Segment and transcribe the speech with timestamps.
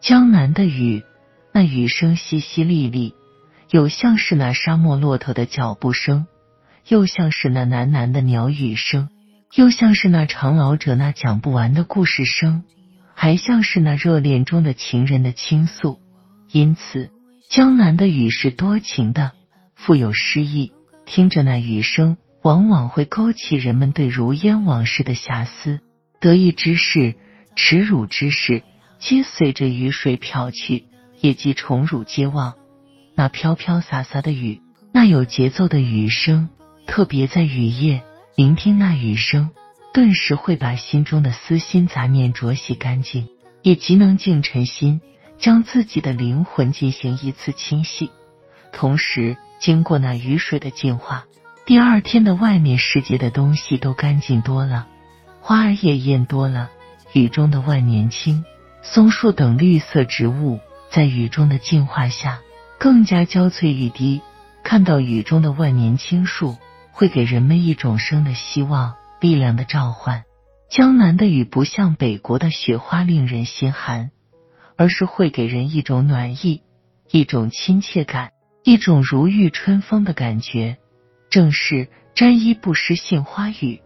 [0.00, 1.04] 江南的雨，
[1.52, 3.14] 那雨声淅淅沥沥，
[3.70, 6.26] 有像是那沙漠骆驼的脚步声，
[6.88, 9.08] 又像是那喃喃的鸟语声，
[9.54, 12.64] 又像是那长老者那讲不完的故事声，
[13.14, 16.00] 还像是那热恋中的情人的倾诉。
[16.50, 17.10] 因此，
[17.48, 19.32] 江南的雨是多情的，
[19.74, 20.72] 富有诗意。
[21.06, 25.80] 听着那雨声，往往会勾起人们对如烟往事的遐思，
[26.20, 27.14] 得意之事，
[27.54, 28.62] 耻辱之事。
[28.98, 30.84] 皆随着雨水飘去，
[31.20, 32.54] 也即宠辱皆忘。
[33.14, 34.60] 那飘飘洒洒的雨，
[34.92, 36.48] 那有节奏的雨声，
[36.92, 38.02] 特别在雨夜，
[38.34, 39.48] 聆听那雨声，
[39.94, 43.28] 顿时会把心中的私心杂念濯洗干净，
[43.62, 45.00] 也极能静沉心，
[45.38, 48.10] 将自己的灵魂进行一次清洗。
[48.74, 51.24] 同时，经过那雨水的净化，
[51.64, 54.86] 第二天的外面世界的东西都干净多了，
[55.40, 56.68] 花儿也艳多了，
[57.14, 58.44] 雨中的万年青。
[58.82, 62.40] 松树等绿色植物在雨中的净化下
[62.78, 64.20] 更加娇翠欲滴。
[64.62, 66.58] 看到雨中的万年青树，
[66.92, 70.24] 会给人们一种生的希望、力量的召唤。
[70.70, 74.10] 江南的雨不像北国的雪花令人心寒，
[74.76, 76.62] 而是会给人一种暖意、
[77.10, 78.30] 一种亲切感、
[78.62, 80.78] 一种如遇春风的感觉。
[81.28, 83.80] 正是沾衣不湿杏花雨，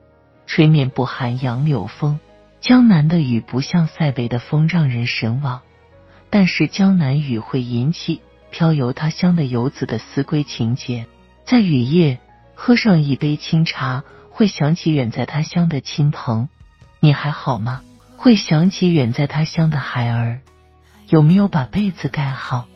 [0.47, 2.21] 吹面不寒杨柳风。
[2.61, 5.62] 江南的雨不像塞北的风让人神往，
[6.31, 11.07] 但是江南雨会引起飘游他乡的游子的思归情节。
[11.45, 12.19] 在雨夜
[12.59, 16.49] 喝上一杯清茶，会想起远在他乡的亲朋，
[16.99, 17.83] 你还好吗？
[18.17, 20.41] 会想起远在他乡的孩儿，
[21.09, 22.67] 有没有把被子盖好？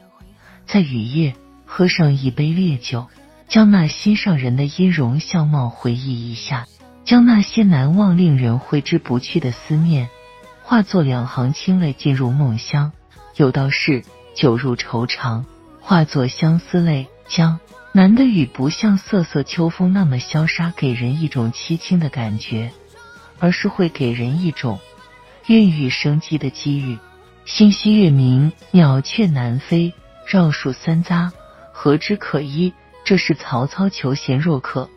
[0.66, 3.08] 在雨夜喝上一杯烈酒，
[3.48, 6.66] 将那心上人的音容相貌回忆一下。
[7.02, 10.10] 将那些难忘、令人挥之不去的思念，
[10.62, 12.92] 化作两行清泪，进入梦乡。
[13.34, 14.04] 有道是
[14.36, 15.46] 酒入愁肠，
[15.80, 17.08] 化作相思泪。
[17.26, 17.60] 将
[17.92, 22.70] 南的雨不像瑟瑟秋风那么潇洒，给人一种凄清的感觉，
[23.40, 24.78] 而是会给人一种
[25.48, 26.98] 孕育生机的机遇。
[27.44, 29.92] 星稀月明，鸟雀南飞，
[30.24, 31.32] 绕树三匝，
[31.72, 32.72] 何枝可依？
[33.04, 34.88] 这是曹操求贤若渴、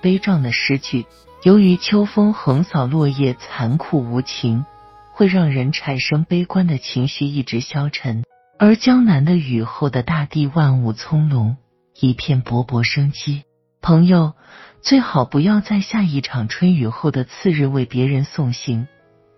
[0.00, 1.06] 悲壮的诗句。
[1.42, 4.64] 由于秋风横扫落叶，残酷无情，
[5.12, 8.22] 会让人产生悲观的情绪，一直消沉。
[8.60, 11.56] 而江南的雨后的大地，万物葱茏，
[12.00, 13.42] 一片勃勃生机。
[13.80, 14.34] 朋友，
[14.82, 18.86] 最好不要在下一场春雨后的次日为别人送行，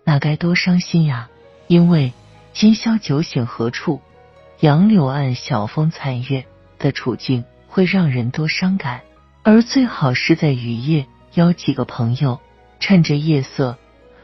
[0.03, 1.29] 那该多伤心呀！
[1.67, 2.13] 因为
[2.53, 4.01] 今宵酒醒何处？
[4.59, 6.45] 杨柳岸，晓风残月
[6.77, 9.01] 的处境会让人多伤感。
[9.43, 11.07] 而最好是在雨夜。
[11.33, 12.41] 邀几个朋友，
[12.81, 13.77] 趁着夜色，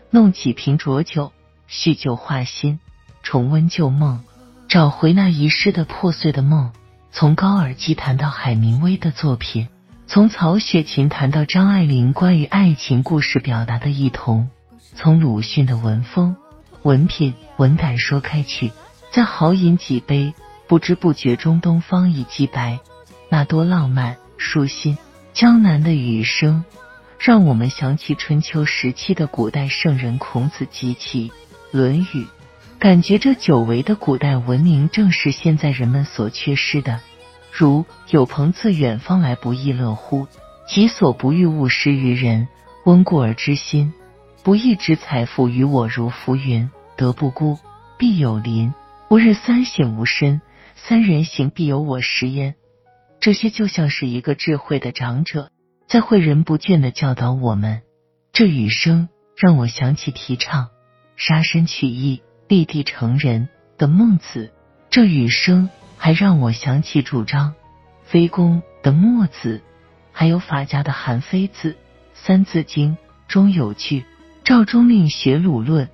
[0.10, 1.32] 弄几瓶浊酒，
[1.66, 2.82] 叙旧话新，
[3.24, 4.26] 重温旧梦，
[4.68, 6.74] 找回那遗失的破碎的梦。
[7.12, 9.68] 从高尔基谈到海明威的作品，
[10.06, 14.50] 从曹雪芹谈到张爱玲关于爱情故事表达的异同，
[14.96, 16.36] 从鲁迅的文风、
[16.84, 18.72] 文品、文感说开去，
[19.12, 20.34] 再豪饮几杯，
[20.68, 22.80] 不知不觉中东方已既白，
[23.30, 24.98] 那多浪漫舒心。
[25.34, 26.64] 江南的雨声。
[27.20, 31.30] 让我们想起春秋时期的古代圣人孔子及其
[31.72, 32.04] 《论语》，
[32.80, 37.00] 感觉这久违的古代文明正是现在人们所缺失的。
[37.52, 40.28] 如“有朋自远方来，不亦乐乎？
[40.68, 42.48] 己所不欲，勿施于人。
[42.86, 43.94] 温故而知新，
[44.44, 46.70] 不义之财，富于我如浮云。
[46.96, 47.58] 德不孤，
[47.98, 48.72] 必有邻。
[49.10, 50.42] 吾日三省吾身，
[50.76, 52.54] 三人行，必有我师焉。”
[53.20, 55.50] 这些就像是一个智慧的长者。
[55.88, 57.82] 在诲人不倦的教导我们，
[58.34, 60.68] 这雨声让我想起提倡
[61.16, 64.50] 杀身取义、立地成人的孟子；
[64.90, 67.54] 这雨声还让我想起主张
[68.04, 69.62] 非攻的墨子，
[70.12, 71.72] 还有法家的韩非子。
[72.14, 72.96] 《三字经》
[73.28, 74.06] 中有句
[74.44, 75.90] ：“赵中令学鲁论”，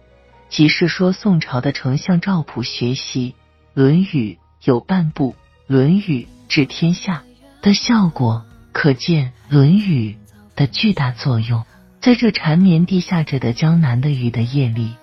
[0.50, 3.32] 即是说宋朝的丞相赵普学习
[3.74, 5.34] 《论语》有半部
[5.68, 6.02] 《论语》
[6.48, 7.24] 治天下
[7.62, 8.46] 的效果。
[8.72, 10.18] 可见《论语》
[10.58, 11.64] 的巨大作用。
[12.02, 14.96] 在这缠绵地下着的江南的雨的夜里，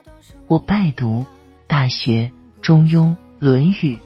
[0.49, 1.21] 我拜读
[1.71, 3.75] 《大学》《中庸》《论语》《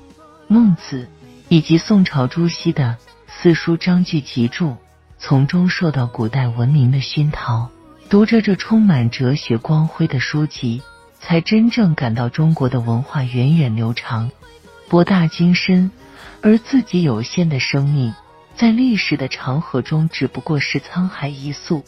[0.48, 1.04] 孟子》
[1.48, 4.76] 以及宋朝朱熹的四书章句集注，
[5.16, 7.70] 从中受到古代文明的熏陶。
[8.10, 10.82] 读着这充满哲学光辉的书籍，
[11.18, 14.30] 才真正感到中国的文化源远流长、
[14.90, 15.90] 博大精深，
[16.42, 18.14] 而自己有限的生命，
[18.54, 21.82] 在历史的长河中只不过是沧海一粟。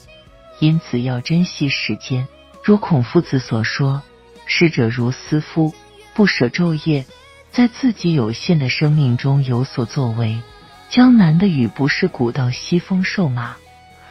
[0.59, 2.27] 因此，要珍惜时间。
[2.65, 4.03] 如孔夫子所说
[4.47, 5.75] ：“逝者，如斯夫，
[6.15, 7.05] 不舍昼夜，
[7.51, 10.41] 在自己有限的生命中有所作为。”
[10.89, 13.57] 江南的雨不是古道西风瘦马。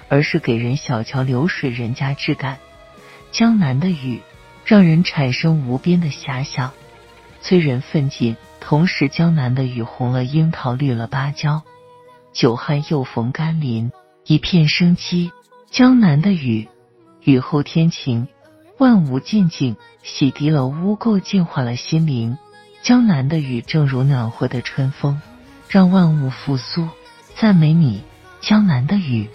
[0.07, 2.59] 而是给人小桥流水人家之感。
[3.31, 4.21] 江南的雨
[4.63, 6.73] 让人产生无边的遐想，
[7.41, 8.35] 催人奋进。
[8.59, 11.63] 同时，江南的雨红了樱桃，绿了芭蕉，
[12.33, 13.91] 久旱又逢甘霖，
[14.25, 15.31] 一片生机。
[15.71, 16.67] 江南的雨，
[17.23, 18.27] 雨后天晴，
[18.77, 22.37] 万物静静，洗涤了污垢，净化了心灵。
[22.81, 25.21] 江南的雨正如暖和的春风，
[25.69, 26.89] 让万物复苏。
[27.35, 28.03] 赞美你，
[28.41, 29.29] 江南的雨。